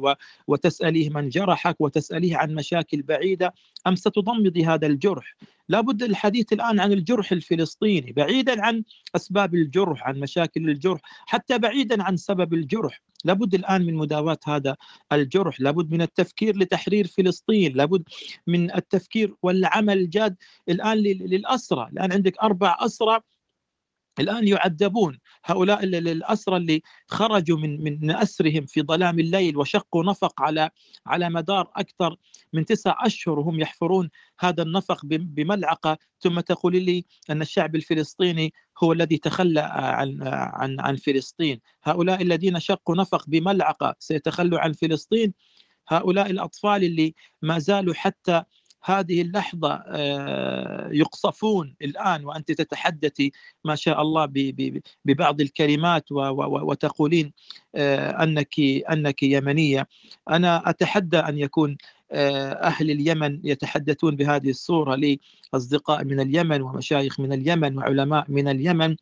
وتسأليه 0.47 1.09
من 1.09 1.29
جرحك 1.29 1.81
وتسأليه 1.81 2.37
عن 2.37 2.55
مشاكل 2.55 3.01
بعيدة 3.01 3.53
أم 3.87 3.95
ستضمدي 3.95 4.65
هذا 4.65 4.87
الجرح؟ 4.87 5.35
لابد 5.69 6.03
الحديث 6.03 6.53
الآن 6.53 6.79
عن 6.79 6.91
الجرح 6.91 7.31
الفلسطيني 7.31 8.11
بعيدا 8.11 8.65
عن 8.65 8.83
أسباب 9.15 9.55
الجرح 9.55 10.07
عن 10.07 10.19
مشاكل 10.19 10.69
الجرح 10.69 11.01
حتى 11.03 11.57
بعيدا 11.57 12.03
عن 12.03 12.17
سبب 12.17 12.53
الجرح. 12.53 13.01
لابد 13.25 13.53
الآن 13.53 13.85
من 13.85 13.93
مداواة 13.93 14.37
هذا 14.45 14.75
الجرح 15.11 15.61
لابد 15.61 15.91
من 15.91 16.01
التفكير 16.01 16.57
لتحرير 16.57 17.07
فلسطين 17.07 17.73
لابد 17.73 18.03
من 18.47 18.75
التفكير 18.75 19.35
والعمل 19.41 19.97
الجاد 19.97 20.35
الآن 20.69 20.97
للأسرى. 20.97 21.89
الآن 21.93 22.11
عندك 22.11 22.37
أربع 22.37 22.77
أسرى 22.79 23.19
الآن 24.19 24.47
يعذبون 24.47 25.19
هؤلاء 25.45 25.83
الأسرى 25.83 26.57
اللي 26.57 26.81
خرجوا 27.07 27.57
من 27.57 27.83
من 27.83 28.11
أسرهم 28.11 28.65
في 28.65 28.81
ظلام 28.81 29.19
الليل 29.19 29.57
وشقوا 29.57 30.03
نفق 30.03 30.41
على 30.41 30.69
على 31.05 31.29
مدار 31.29 31.71
أكثر 31.75 32.15
من 32.53 32.65
تسع 32.65 32.95
أشهر 33.05 33.39
وهم 33.39 33.59
يحفرون 33.59 34.09
هذا 34.39 34.63
النفق 34.63 35.05
بملعقة. 35.05 35.97
ثم 36.19 36.39
تقول 36.39 36.75
لي 36.83 37.05
أن 37.29 37.41
الشعب 37.41 37.75
الفلسطيني 37.75 38.53
هو 38.83 38.93
الذي 38.93 39.17
تخلى 39.17 39.59
عن 39.73 40.19
عن 40.27 40.79
عن 40.79 40.95
فلسطين، 40.95 41.59
هؤلاء 41.83 42.21
الذين 42.21 42.59
شقوا 42.59 42.95
نفق 42.95 43.29
بملعقة 43.29 43.95
سيتخلوا 43.99 44.59
عن 44.59 44.73
فلسطين، 44.73 45.33
هؤلاء 45.87 46.29
الأطفال 46.31 46.83
اللي 46.83 47.15
ما 47.41 47.59
زالوا 47.59 47.93
حتى 47.93 48.43
هذه 48.83 49.21
اللحظة 49.21 49.83
آه، 49.87 50.89
يقصفون 50.91 51.75
الآن 51.81 52.25
وأنت 52.25 52.51
تتحدثي 52.51 53.31
ما 53.65 53.75
شاء 53.75 54.01
الله 54.01 54.25
ببعض 55.05 55.41
الكلمات 55.41 56.11
وتقولين 56.11 57.33
آه، 57.75 58.23
أنك 58.23 58.59
أنك 58.91 59.23
يمنية. 59.23 59.87
أنا 60.29 60.69
أتحدى 60.69 61.17
أن 61.17 61.37
يكون 61.37 61.77
أهل 62.11 62.91
اليمن 62.91 63.39
يتحدثون 63.43 64.15
بهذه 64.15 64.49
الصورة 64.49 64.95
لي 64.95 65.19
أصدقاء 65.53 66.03
من 66.03 66.19
اليمن 66.19 66.61
ومشايخ 66.61 67.19
من 67.19 67.33
اليمن 67.33 67.77
وعلماء 67.77 68.25
من 68.29 68.47
اليمن 68.47 68.95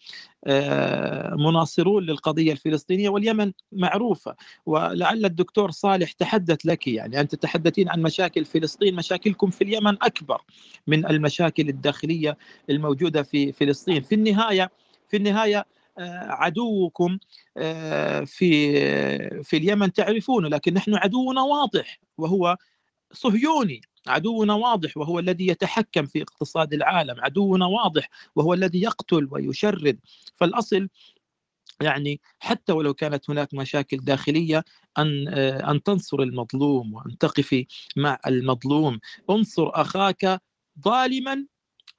آه، 0.48 1.36
مناصرون 1.36 2.04
للقضية 2.04 2.52
الفلسطينية 2.52 3.10
واليمن 3.10 3.52
معروفة. 3.72 4.36
ولعل 4.66 5.26
الدكتور 5.26 5.72
صالح 5.72 6.12
تحدث 6.12 6.66
لك 6.66 6.88
يعني 6.88 7.20
أنت 7.20 7.36
تتحدثين 7.36 7.90
عن 7.90 8.02
مشاكل 8.02 8.46
فلسطين 8.46 8.96
مشاكلكم 8.96 9.50
في 9.50 9.64
اليمن 9.64 9.98
أكبر 10.04 10.42
من 10.88 11.06
المشاكل 11.06 11.70
الداخلية 11.70 12.38
الموجودة 12.70 13.24
في 13.24 13.52
فلسطين. 13.52 14.02
في 14.02 14.16
النهاية 14.16 14.72
في 15.10 15.18
النهاية 15.18 15.66
آه، 15.98 16.28
عدوكم 16.30 17.18
في 18.26 19.44
في 19.44 19.58
اليمن 19.58 19.94
تعرفونه 19.94 20.50
لكن 20.50 20.74
نحن 20.74 20.96
عدونا 20.96 21.42
واضح 21.42 22.00
وهو 22.18 22.58
صهيوني 23.16 23.82
عدونا 24.08 24.54
واضح 24.54 24.98
وهو 24.98 25.20
الذي 25.20 25.48
يتحكم 25.48 26.06
في 26.06 26.22
اقتصاد 26.22 26.74
العالم 26.74 27.16
عدونا 27.22 27.66
واضح 27.66 28.10
وهو 28.36 28.54
الذي 28.54 28.82
يقتل 28.82 29.28
ويشرد. 29.32 30.00
فالأصل 30.36 30.90
يعني 31.82 32.22
حتى 32.40 32.74
ولو 32.74 32.94
كانت 32.94 33.30
هناك 33.30 33.54
مشاكل 33.54 33.98
داخلية 33.98 34.64
أن 34.98 35.28
آه، 35.28 35.72
أن 35.72 35.84
تنصر 35.84 36.20
المظلوم 36.20 36.94
وأن 36.94 37.18
تقفي 37.18 37.68
مع 37.98 38.20
المظلوم. 38.28 39.00
انصر 39.30 39.70
أخاك 39.74 40.42
ظالما 40.86 41.46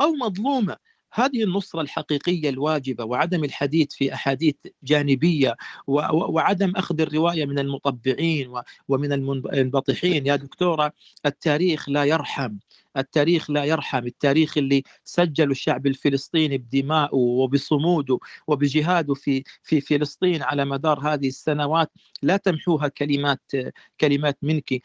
أو 0.01 0.13
مظلوما. 0.13 0.77
هذه 1.17 1.45
النصرة 1.45 1.81
الحقيقية 1.81 2.49
الواجبة 2.49 3.05
وعدم 3.05 3.45
الحديث 3.45 3.95
في 3.95 4.15
أحاديث 4.15 4.55
جانبية 4.83 5.57
وعدم 5.87 6.73
أخذ 6.77 7.01
الرواية 7.01 7.45
من 7.47 7.59
المطبعين 7.59 8.53
ومن 8.89 9.13
المنبطحين 9.13 10.27
يا 10.27 10.37
دكتورة 10.37 10.93
التاريخ 11.27 11.89
لا 11.89 12.05
يرحم. 12.05 12.57
التاريخ 13.01 13.51
لا 13.51 13.65
يرحم 13.65 14.07
التاريخ 14.07 14.59
اللي 14.59 14.83
سجله 15.05 15.51
الشعب 15.51 15.87
الفلسطيني 15.87 16.59
بدمائه 16.59 17.15
وبصموده 17.15 18.19
وبجهاده 18.47 19.15
في 19.15 19.45
في 19.63 19.81
فلسطين 19.81 20.43
على 20.43 20.65
مدار 20.65 21.01
هذه 21.01 21.29
السنوات 21.29 21.91
لا 22.23 22.37
تمحوها 22.37 22.89
كلمات 22.89 23.53
كلمات 24.01 24.39
منك. 24.43 24.83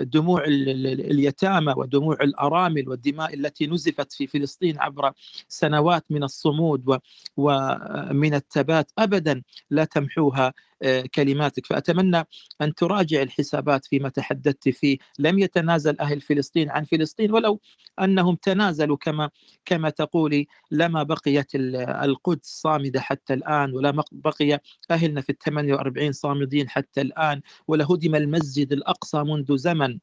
دموع 0.00 0.44
اليتامى 0.46 1.74
ودموع 1.76 2.16
الأرامل 2.22 2.88
والدماء 2.88 3.34
التي 3.34 3.66
نزفت 3.66 4.12
في 4.12 4.26
فلسطين 4.26 4.78
عبر 4.78 5.12
سنوات 5.48 6.04
من 6.10 6.22
الصمود 6.24 6.98
ومن 7.36 8.34
الثبات 8.34 8.92
ابدا 8.98 9.42
لا 9.70 9.84
تمحوها 9.84 10.46
آه، 10.46 10.52
كلماتك. 11.14 11.66
فأتمنى 11.66 12.24
أن 12.62 12.74
تراجع 12.74 13.22
الحسابات 13.22 13.86
فيما 13.86 14.08
تحدثت 14.08 14.68
فيه. 14.68 14.98
لم 15.18 15.38
يتنازل 15.38 16.00
أهل 16.00 16.20
فلسطين 16.20 16.70
عن 16.70 16.84
فلسطين 16.84 17.32
ولو 17.32 17.60
أنهم 18.00 18.34
تنازلوا 18.36 18.96
كما 18.96 19.30
كما 19.64 19.90
تقولي 19.90 20.46
لما 20.70 21.02
بقيت 21.02 21.54
القدس 21.54 22.46
صامدة 22.46 23.00
حتى 23.00 23.34
الآن 23.34 23.72
ولا 23.74 24.02
بقي 24.12 24.60
أهلنا 24.90 25.20
في 25.20 25.30
الثمانية 25.30 25.74
وأربعين 25.74 26.12
صامدين 26.12 26.68
حتى 26.68 27.00
الآن 27.00 27.40
ولا 27.68 27.84
هدم 27.84 28.14
المسجد 28.14 28.72
الأقصى 28.72 29.18
منذ 29.22 29.56
زمن. 29.56 29.98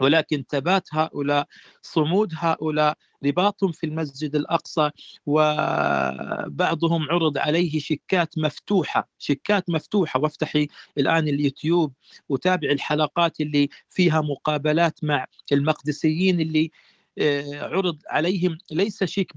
ولكن 0.00 0.44
ثبات 0.50 0.88
هؤلاء 0.92 1.46
صمود 1.82 2.32
هؤلاء 2.36 2.96
رباطهم 3.26 3.72
في 3.72 3.86
المسجد 3.86 4.36
الأقصى 4.36 4.90
وبعضهم 5.26 7.10
عرض 7.10 7.38
عليه 7.38 7.78
شيكات 7.78 8.38
مفتوحة 8.38 9.08
شيكات 9.18 9.70
مفتوحة. 9.70 10.20
وافتحي 10.20 10.68
الآن 10.98 11.28
اليوتيوب 11.28 11.92
وتابع 12.28 12.70
الحلقات 12.70 13.40
اللي 13.40 13.68
فيها 13.88 14.20
مقابلات 14.20 15.04
مع 15.04 15.26
المقدسيين 15.52 16.40
اللي 16.40 16.70
آه، 17.18 17.62
عرض 17.62 17.98
عليهم 18.10 18.58
ليس 18.70 19.04
شيك 19.04 19.32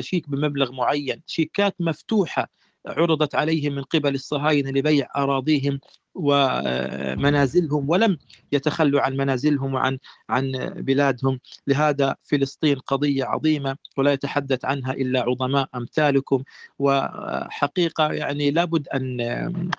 شيك 0.00 0.28
بمبلغ 0.30 0.72
معين 0.72 1.22
شيكات 1.26 1.76
مفتوحة. 1.80 2.48
عرضت 2.86 3.34
عليهم 3.34 3.74
من 3.74 3.82
قبل 3.82 4.14
الصهاينة 4.14 4.70
لبيع 4.70 5.08
أراضيهم 5.16 5.80
ومنازلهم 6.14 7.90
ولم 7.90 8.18
يتخلوا 8.52 9.00
عن 9.00 9.16
منازلهم 9.16 9.74
وعن 9.74 9.98
عن 10.28 10.52
بلادهم. 10.76 11.40
لهذا 11.66 12.16
فلسطين 12.22 12.78
قضية 12.78 13.24
عظيمة 13.24 13.76
ولا 13.96 14.12
يتحدث 14.12 14.64
عنها 14.64 14.92
إلا 14.92 15.20
عظماء 15.20 15.68
أمثالكم. 15.74 16.42
وحقيقة 16.78 18.12
يعني 18.12 18.50
لابد 18.50 18.88
أن 18.88 19.70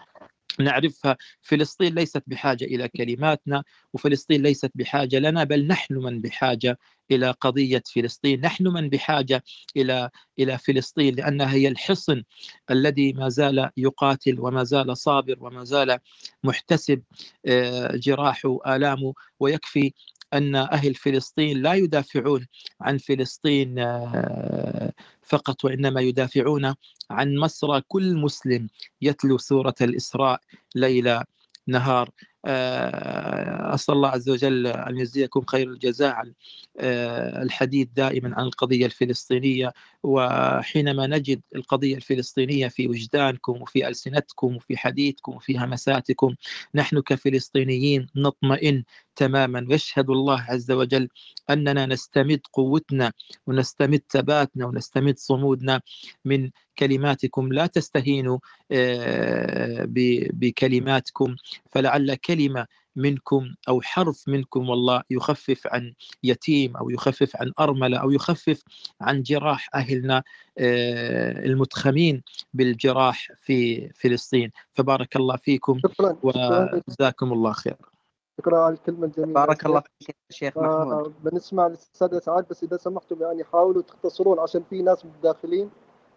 نعرفها 0.59 1.17
فلسطين 1.41 1.95
ليست 1.95 2.24
بحاجة 2.27 2.65
إلى 2.65 2.88
كلماتنا 2.88 3.63
وفلسطين 3.93 4.43
ليست 4.43 4.71
بحاجة 4.75 5.19
لنا 5.19 5.43
بل 5.43 5.67
نحن 5.67 5.93
من 5.93 6.21
بحاجة 6.21 6.79
إلى 7.12 7.31
قضية 7.31 7.83
فلسطين. 7.95 8.41
نحن 8.41 8.67
من 8.67 8.89
بحاجة 8.89 9.43
إلى 9.77 10.09
إلى 10.39 10.57
فلسطين 10.57 11.15
لأنها 11.15 11.53
هي 11.53 11.67
الحصن 11.67 12.24
الذي 12.71 13.13
ما 13.13 13.29
زال 13.29 13.69
يقاتل 13.77 14.39
وما 14.39 14.63
زال 14.63 14.97
صابر 14.97 15.35
وما 15.39 15.63
زال 15.63 16.00
محتسب 16.43 17.03
آه، 17.45 17.95
جراحه 17.95 18.57
آلامه 18.67 19.13
ويكفي 19.39 19.93
أن 20.34 20.55
أهل 20.55 20.96
فلسطين 20.96 21.62
لا 21.62 21.74
يدافعون 21.74 22.48
عن 22.82 22.98
فلسطين 22.98 23.79
آه، 23.79 24.94
فقط 25.24 25.65
وإنما 25.65 26.01
يدافعون 26.01 26.74
عن 27.12 27.38
مصر. 27.38 27.79
كل 27.79 28.15
مسلم 28.15 28.70
يتلو 29.01 29.38
سورة 29.38 29.75
الإسراء 29.82 30.39
ليل 30.75 31.20
نهار. 31.67 32.10
آه، 32.46 33.74
أسأل 33.74 33.96
الله 33.96 34.10
عز 34.10 34.29
وجل 34.29 34.67
أن 34.67 34.98
يجزيكم 34.98 35.41
خير 35.46 35.67
الجزاء 35.70 36.13
عن 36.13 36.34
آه، 36.79 37.44
الحديث 37.44 37.88
دائما 37.96 38.36
عن 38.36 38.46
القضية 38.46 38.86
الفلسطينية. 38.86 39.74
وحينما 40.03 41.08
نجد 41.08 41.41
القضية 41.55 41.96
الفلسطينية 41.96 42.67
في 42.67 42.88
وجدانكم 42.88 43.62
وفي 43.62 43.88
ألسنتكم 43.88 44.55
وفي 44.55 44.77
حديثكم 44.77 45.36
وفي 45.36 45.58
همساتكم 45.58 46.36
نحن 46.75 47.00
كفلسطينيين 47.00 48.08
نطمئن 48.15 48.84
تماما. 49.15 49.65
ويشهد 49.69 50.10
الله 50.10 50.41
عز 50.41 50.72
وجل 50.72 51.10
أننا 51.50 51.86
نستمد 51.86 52.39
قوتنا 52.53 53.13
ونستمد 53.48 54.01
ثباتنا 54.10 54.65
ونستمد 54.65 55.17
صمودنا 55.17 55.81
من 56.25 56.50
كلماتكم. 56.77 57.53
لا 57.53 57.65
تستهينوا 57.67 58.39
آه، 58.72 59.86
بكلماتكم. 60.34 61.36
فلعل 61.72 62.15
كلمة 62.15 62.67
منكم 62.95 63.55
أو 63.69 63.81
حرف 63.81 64.27
منكم 64.27 64.69
والله 64.69 65.03
يخفف 65.10 65.67
عن 65.67 65.93
يتيم 66.24 66.77
أو 66.77 66.89
يخفف 66.89 67.36
عن 67.36 67.51
أرملة 67.60 67.98
أو 67.98 68.12
يخفف 68.12 68.62
عن 69.01 69.24
جراح 69.24 69.69
أهلنا 69.75 70.24
آه، 70.57 71.45
المتخمين 71.45 72.24
بالجراح 72.53 73.31
في 73.39 73.89
فلسطين. 73.95 74.51
فبارك 74.74 75.15
الله 75.15 75.36
فيكم 75.38 75.81
وجزاكم 76.24 77.34
الله 77.34 77.53
خير 77.53 77.94
شكرا 78.39 78.60
على 78.60 78.74
الكلمة 78.74 79.06
الجميلة. 79.06 79.34
بارك 79.34 79.65
الله 79.65 79.84
فيك 80.00 80.15
شيخ 80.30 80.58
محمود. 80.58 81.13
بنسمع 81.24 81.68
للسادة 81.68 82.20
سعاد 82.20 82.48
بس 82.50 82.63
إذا 82.63 82.77
سمحتوا 82.77 83.18
يعني 83.18 83.44
حاولوا 83.44 83.82
تختصرون 83.82 84.39
عشان 84.39 84.63
في 84.70 84.82
ناس 84.82 85.06
متداخلين 85.06 85.70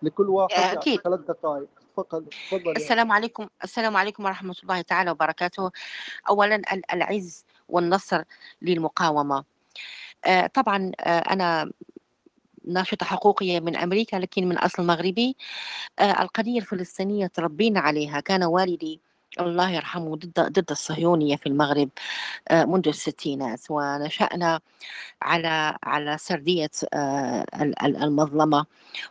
لكل 0.02 0.28
واحد 0.28 0.76
أكيد. 0.76 1.00
ثلاث 1.00 1.20
دقائق. 1.20 1.68
تفضل 1.96 2.26
تفضل 2.50 2.70
السلام 2.76 3.12
عليكم 3.12 3.46
السلام 3.64 3.96
عليكم 3.96 4.24
ورحمة 4.24 4.54
الله 4.62 4.80
تعالى 4.80 5.10
وبركاته. 5.10 5.70
أولا 6.28 6.62
العز 6.92 7.44
والنصر 7.68 8.22
للمقاومة. 8.62 9.44
آه 10.24 10.46
طبعا 10.46 10.92
آه 11.00 11.18
أنا 11.18 11.70
ناشطة 12.64 13.06
حقوقية 13.06 13.60
من 13.60 13.76
أمريكا 13.76 14.16
لكن 14.16 14.48
من 14.48 14.58
أصل 14.58 14.86
مغربي. 14.86 15.36
آه 15.98 16.22
القضية 16.22 16.58
الفلسطينية 16.58 17.26
تربينا 17.26 17.80
عليها. 17.80 18.20
كان 18.20 18.44
والدي 18.44 19.00
الله 19.40 19.70
يرحمه 19.70 20.16
ضد 20.16 20.40
ضد 20.40 20.70
الصهيونية 20.70 21.36
في 21.36 21.46
المغرب 21.46 21.88
آه، 22.48 22.64
منذ 22.64 22.88
الستينات. 22.88 23.60
ونشأنا 23.70 24.60
على 25.22 25.78
على 25.82 26.18
سردية 26.18 26.70
آه، 26.94 27.44
المظلمة 27.82 28.66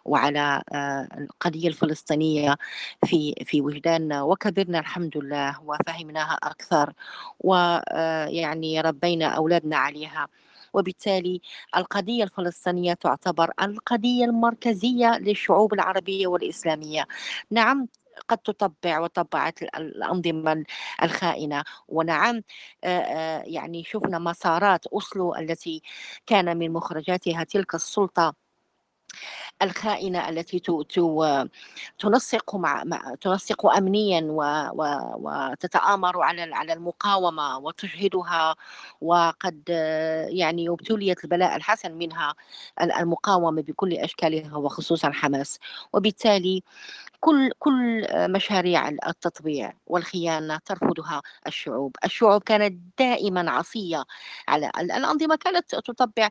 وعلى 0.06 0.62
آه، 0.74 1.08
القضية 1.18 1.68
الفلسطينية 1.68 2.58
في 3.06 3.36
في 3.46 3.62
وجداننا 3.62 4.24
وكبرنا 4.24 4.80
الحمد 4.80 5.18
لله 5.18 5.62
وفهمناها 5.66 6.34
أكثر 6.44 6.94
ويعني 7.40 8.82
ربينا 8.82 9.26
أولادنا 9.28 9.78
عليها. 9.78 10.28
وبالتالي 10.74 11.42
القضية 11.78 12.24
الفلسطينية 12.24 12.94
تعتبر 12.94 13.52
القضية 13.62 14.26
المركزية 14.26 15.18
للشعوب 15.20 15.74
العربية 15.74 16.28
والإسلامية. 16.28 17.08
نعم 17.52 17.88
قد 18.30 18.38
تطبع 18.38 19.00
وطبعت 19.00 19.62
الأنظمة 19.64 20.64
الخائنة. 21.04 21.64
ونعم 21.88 22.42
يعني 23.46 23.84
شفنا 23.84 24.20
مسارات 24.20 24.88
أوسلو 24.88 25.36
التي 25.36 25.82
كان 26.26 26.58
من 26.58 26.74
مخرجاتها 26.74 27.44
تلك 27.44 27.76
السلطة 27.76 28.34
الخائنة 29.62 30.30
التي 30.30 30.60
تنسق 32.00 32.56
مع 32.56 32.84
تنسق 33.22 33.66
أمنيا 33.66 34.28
وتتآمر 35.18 36.22
على 36.24 36.56
على 36.56 36.74
المقاومة 36.74 37.58
وتجهدها 37.58 38.56
وقد 39.02 39.64
يعني 40.30 40.70
ابتليت 40.70 41.24
البلاء 41.24 41.56
الحسن 41.56 41.92
منها 41.92 42.36
المقاومة 42.82 43.62
بكل 43.62 43.94
أشكالها 43.94 44.58
وخصوصا 44.58 45.12
حماس. 45.12 45.60
وبالتالي 45.94 46.64
كل 47.28 47.52
كل 47.60 48.08
مشاريع 48.32 48.90
التطبيع 48.90 49.74
والخيانة 49.88 50.58
ترفضها 50.66 51.22
الشعوب. 51.48 51.96
الشعوب 52.06 52.44
كانت 52.44 52.74
دائما 53.00 53.52
عصية 53.52 54.04
على 54.48 54.72
الأنظمة 54.80 55.36
كانت 55.36 55.76
تطبع 55.76 56.30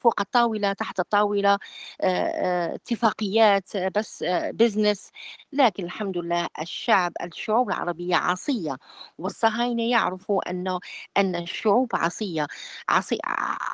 فوق 0.00 0.20
الطاولة 0.20 0.72
تحت 0.72 1.00
الطاولة 1.00 1.58
اتفاقيات 2.00 3.76
بس 3.76 4.24
بزنس 4.30 5.10
لكن 5.52 5.84
الحمد 5.84 6.18
لله 6.18 6.48
الشعب 6.60 7.12
الشعوب 7.22 7.68
العربية 7.68 8.16
عصية. 8.16 8.76
والصهاينة 9.18 9.82
يعرفوا 9.90 10.50
أنه 10.50 10.80
أن 11.16 11.36
الشعوب 11.36 11.88
عصية 11.94 12.46
عصي 12.88 13.18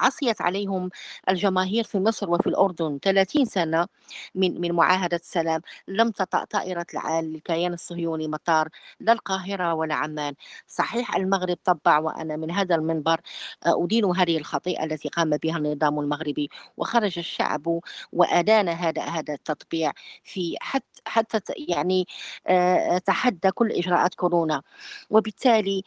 عصيت 0.01 0.41
عليهم 0.43 0.91
الجماهير 1.29 1.85
في 1.85 1.99
مصر 1.99 2.31
وفي 2.31 2.47
الأردن. 2.47 2.99
30 3.03 3.45
سنة 3.45 3.87
من 4.35 4.61
من 4.61 4.73
معاهدة 4.73 5.17
السلام. 5.17 5.61
لم 5.89 6.11
طائرة 6.45 6.87
الكيان 7.21 7.73
الصهيوني 7.75 8.29
مطار 8.29 8.69
لا 9.01 9.13
القاهرة 9.13 9.75
ولا 9.75 9.95
عمان. 9.95 10.35
صحيح 10.67 11.17
المغرب 11.17 11.57
طبع 11.65 11.99
وأنا 11.99 12.37
من 12.37 12.51
هذا 12.51 12.75
المنبر 12.75 13.21
أدين 13.67 14.05
هذه 14.05 14.39
الخطيئة 14.39 14.85
التي 14.85 15.09
قام 15.09 15.31
بها 15.37 15.57
النظام 15.59 15.99
المغربي 16.01 16.51
وخرج 16.77 17.19
الشعب 17.19 17.81
وأدان 18.13 18.69
هذا 18.69 19.03
هذا 19.03 19.35
التطبيع 19.35 19.93
في 20.23 20.57
حتى 20.61 20.87
حتى 21.07 21.41
يعني 21.69 22.07
تحدى 23.07 23.51
كل 23.51 23.73
إجراءات 23.73 24.15
كورونا. 24.15 24.63
وبالتالي 25.11 25.83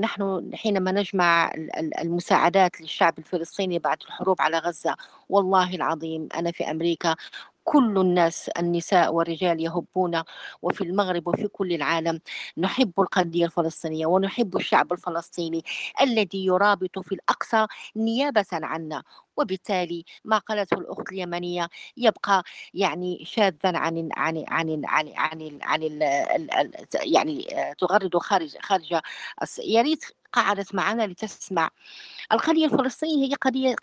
نحن 0.00 0.50
حينما 0.54 0.92
نجمع 0.92 1.52
المساعدات 2.00 2.80
للشعب 2.80 3.18
الفلسطيني 3.18 3.78
بعد 3.78 3.98
الحروب 4.06 4.42
على 4.42 4.58
غزة 4.58 4.96
والله 5.28 5.74
العظيم 5.74 6.28
أنا 6.34 6.52
في 6.52 6.70
أمريكا 6.70 7.16
كل 7.64 7.98
الناس 7.98 8.48
النساء 8.48 9.14
والرجال 9.14 9.60
يهبون 9.60 10.22
وفي 10.62 10.84
المغرب 10.84 11.28
وفي 11.28 11.48
كل 11.48 11.72
العالم 11.72 12.20
نحب 12.58 12.92
القضية 13.00 13.44
الفلسطينية 13.46 14.06
ونحب 14.06 14.56
الشعب 14.56 14.92
الفلسطيني 14.92 15.64
الذي 16.00 16.44
يرابط 16.46 16.98
في 16.98 17.12
الأقصى 17.14 17.66
نيابة 17.96 18.46
عنا. 18.52 19.02
وبالتالي 19.36 20.04
ما 20.24 20.38
قالته 20.38 20.74
الأخت 20.78 21.12
اليمنية 21.12 21.68
يبقى 21.96 22.42
يعني 22.74 23.24
شاذا 23.26 23.56
عن 23.78 24.08
عن 24.16 24.44
عن 24.48 24.82
عن 24.84 25.12
عن, 25.26 25.58
عن 25.62 25.82
يعني 27.04 27.46
تغرد 27.78 28.16
خارج 28.18 28.56
خارج 28.62 28.92
يا 29.64 29.82
ريت 29.82 30.04
قعدت 30.32 30.74
معنا 30.74 31.06
لتسمع. 31.06 31.70
القضية 32.32 32.66
الفلسطينية 32.66 33.28
هي 33.30 33.34
قضية 33.34 33.76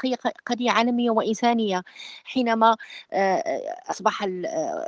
قضية 0.47 0.71
عالمية 0.71 1.11
وإنسانية. 1.11 1.83
حينما 2.23 2.77
أصبح 3.91 4.23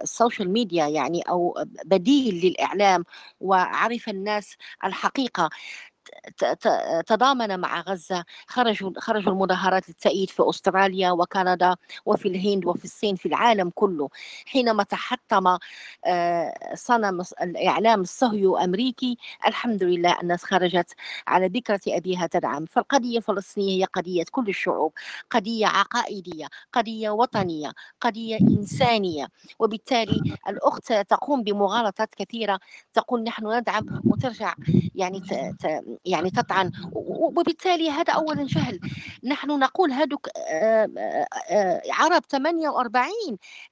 السوشيال 0.03 0.50
ميديا 0.53 0.88
يعني 0.88 1.22
أو 1.30 1.56
بديل 1.86 2.36
للإعلام 2.46 3.03
وعرف 3.41 4.10
الناس 4.10 4.56
الحقيقة 4.86 5.50
تضامن 7.08 7.60
مع 7.60 7.81
غزة 7.81 8.25
خرجوا 8.48 8.91
خرجوا 8.98 9.34
المظاهرات 9.34 9.89
للتأييد 9.89 10.29
في 10.29 10.43
أستراليا 10.50 11.12
وكندا 11.12 11.75
وفي 12.05 12.27
الهند 12.27 12.65
وفي 12.65 12.86
الصين 12.86 13.15
في 13.15 13.25
العالم 13.25 13.70
كله. 13.75 14.10
حينما 14.46 14.84
تحطم 14.84 15.58
آه، 16.05 16.53
صنم 16.75 17.22
الإعلام 17.41 18.01
الصهيو 18.01 18.58
أمريكي 18.58 19.17
الحمد 19.48 19.84
لله 19.84 20.22
الناس 20.22 20.43
خرجت 20.43 20.94
على 21.27 21.48
ذكرة 21.48 21.79
أبيها 21.87 22.27
تدعم. 22.27 22.66
فالقضية 22.66 23.18
الفلسطينية 23.18 23.81
هي 23.81 23.85
قضية 23.85 24.24
كل 24.31 24.50
الشعوب 24.50 24.94
قضية 25.29 25.68
عقائدية 25.68 26.48
قضية 26.74 27.09
وطنية 27.09 27.72
قضية 28.01 28.37
إنسانية. 28.42 29.27
وبالتالي 29.59 30.37
الأخت 30.50 30.94
تقوم 30.94 31.44
بمغالطات 31.44 32.16
كثيرة 32.16 32.59
تقول 32.94 33.24
نحن 33.24 33.48
ندعم 33.57 34.01
وترجع 34.05 34.53
يعني 34.96 35.22
يعني 36.06 36.30
تطعن 36.30 36.72
وبالتالي 36.94 37.90
هذا 37.90 38.14
أولا 38.14 38.46
جهل 38.46 38.80
نحن 39.24 39.60
نقول 39.60 39.92
هذوك 39.92 40.30
عرب 41.90 42.24
48 42.32 43.12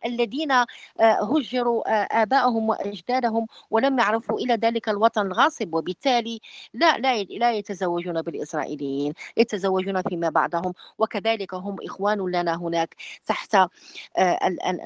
الذين 0.06 0.52
هجروا 1.00 1.84
آبائهم 2.22 2.70
وأجدادهم 2.70 3.48
ولم 3.72 4.00
يعرفوا 4.00 4.40
إلى 4.40 4.54
ذلك 4.54 4.90
الوطن 4.90 5.22
الغاصب. 5.28 5.74
وبالتالي 5.74 6.40
لا 6.74 6.98
لا 6.98 7.24
لا 7.24 7.52
يتزوجون 7.54 8.22
بالإسرائيليين 8.22 9.14
يتزوجون 9.38 10.02
فيما 10.02 10.30
بعدهم. 10.30 10.74
وكذلك 10.98 11.54
هم 11.54 11.76
إخوان 11.86 12.32
لنا 12.32 12.56
هناك 12.56 12.96
تحت 13.28 13.58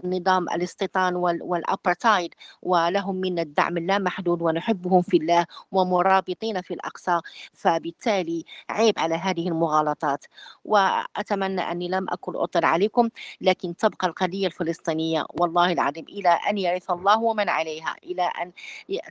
النظام 0.04 0.50
الاستيطان 0.50 1.16
والأبرتايد. 1.16 2.34
ولهم 2.62 3.16
منا 3.16 3.42
الدعم 3.42 3.78
اللامحدود 3.78 4.42
ونحبهم 4.42 5.02
في 5.02 5.18
الله 5.18 5.46
ومرابطين 5.72 6.62
في 6.62 6.74
الأقصى. 6.74 7.20
فبالتالي 7.54 8.46
عيب 8.70 9.00
على 9.00 9.16
هذه 9.16 9.48
المغالطات. 9.48 10.26
وأتمنى 10.66 11.62
أني 11.62 11.88
لم 11.90 12.06
أكن 12.10 12.36
أطل 12.36 12.66
عليكم 12.66 13.10
لكن 13.42 13.76
تبقى 13.76 14.08
القضية 14.08 14.48
الفلسطينية 14.48 15.26
والله 15.30 15.72
العظيم 15.72 16.06
إلى 16.10 16.30
أن 16.30 16.58
يرث 16.58 16.92
الله 16.92 17.20
ومن 17.22 17.50
عليها 17.50 17.96
إلى 18.04 18.24
أن 18.24 18.52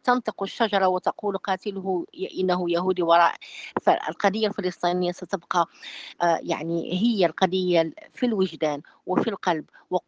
تنطق 0.04 0.42
الشجرة 0.42 0.88
وتقول 0.88 1.36
قاتله 1.38 2.06
إنه 2.40 2.70
يهودي 2.70 3.02
وراء 3.02 3.34
فالقضية 3.82 4.46
الفلسطينية 4.48 5.12
ستبقى 5.12 5.66
آه، 6.22 6.40
يعني 6.42 6.92
هي 6.92 7.26
القضية 7.26 7.92
في 8.10 8.26
الوجدان. 8.26 8.82
وفي 9.06 9.30
القلب. 9.30 9.64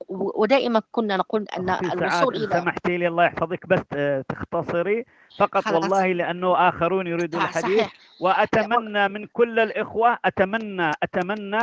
ودائما 0.09 0.83
كنا 0.90 1.16
نقول 1.16 1.46
أن 1.59 1.70
الوصول 1.70 2.37
إلى 2.37 2.61
سمحتي 2.61 2.96
لي 2.96 3.09
الله 3.09 3.24
يحفظك 3.24 3.66
بس 3.66 3.83
آه، 3.92 4.24
تختصري. 4.28 5.04
فقط 5.38 5.66
والله 5.66 6.12
لأنه 6.12 6.68
آخرون 6.68 7.07
يريدون 7.07 7.42
الحديث. 7.42 7.87
وأتمنى 8.20 9.09
من 9.09 9.26
كل 9.26 9.59
الإخوة 9.59 10.18
أتمنى 10.24 10.90
أتمنى 11.02 11.62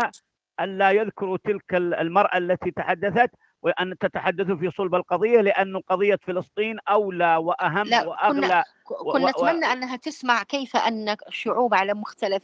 ألا 0.59 0.91
يذكروا 0.91 1.37
تلك 1.43 1.73
المرأة 1.75 2.37
التي 2.37 2.71
تحدثت 2.71 3.31
وأن 3.61 3.97
تتحدثوا 3.97 4.55
في 4.55 4.71
صلب 4.71 4.95
القضية 4.95 5.41
لأن 5.41 5.77
قضية 5.77 6.19
فلسطين 6.21 6.77
أولى 6.89 7.35
وأهم 7.35 7.87
لا 7.87 8.07
وأغلى 8.07 8.41
كنا 8.41 8.63
كنا 8.85 9.29
نتمنى 9.29 9.65
أنها 9.65 9.95
تسمع 9.95 10.43
كيف 10.43 10.75
أن 10.75 11.15
الشعوب 11.27 11.73
على 11.73 11.93
مختلف 11.93 12.43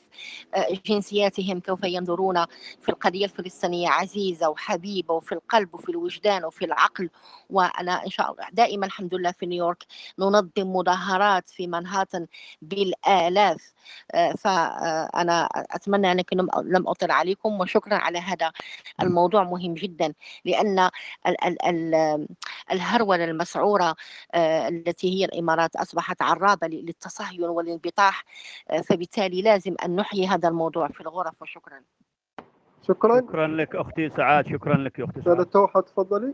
آه، 0.55 0.67
جنسياتهم 0.85 1.59
كيف 1.59 1.83
ينظرون 1.83 2.45
في 2.81 2.89
القضية 2.89 3.25
الفلسطينية. 3.25 3.89
عزيزة 3.89 4.49
وحبيبة 4.49 5.13
وفي 5.13 5.31
القلب 5.31 5.73
وفي 5.73 5.89
الوجدان 5.89 6.45
وفي 6.45 6.65
العقل. 6.65 7.09
وأنا 7.49 8.05
إن 8.05 8.09
شاء 8.09 8.31
الله 8.31 8.45
دائما 8.51 8.85
الحمد 8.85 9.13
لله 9.13 9.31
في 9.31 9.45
نيويورك 9.45 9.83
ننظم 10.19 10.51
مظاهرات 10.57 11.49
في 11.49 11.67
منهاتن 11.67 12.27
بالآلاف. 12.61 13.73
آه، 14.13 14.33
فأنا 14.33 15.49
أتمنى 15.55 16.11
أنك 16.11 16.33
لم 16.63 16.87
أطل 16.87 17.11
عليكم. 17.11 17.59
وشكرا 17.59 17.95
على 17.95 18.19
هذا 18.19 18.51
الموضوع 19.01 19.43
مهم 19.43 19.73
جدا. 19.73 20.13
لأن 20.45 20.89
الهرولة 22.71 23.23
المسعورة 23.23 23.95
آه، 24.33 24.67
التي 24.67 25.13
هي 25.19 25.25
الإمارات 25.25 25.75
أصبحت 25.75 26.21
عرابة 26.27 26.67
للتصهين 26.67 27.43
والانبطاح 27.43 28.23
آه، 28.69 28.81
فبالتالي 28.81 29.41
لازم 29.41 29.75
أن 29.85 29.95
نحيي 29.95 30.27
هذا 30.27 30.49
الموضوع 30.49 30.87
في 30.87 31.01
الغرف 31.01 31.41
وشكرا. 31.41 31.81
شكرا. 32.87 33.21
شكرا 33.21 33.47
لك 33.47 33.75
أختي 33.75 34.09
سعاد 34.09 34.47
شكرا 34.47 34.77
لك 34.77 34.99
أختي 34.99 35.21
سعاد. 35.21 35.45
توحة 35.45 35.81
تفضلي. 35.81 36.33